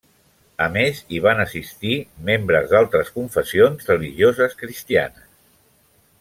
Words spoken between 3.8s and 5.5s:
religioses cristianes.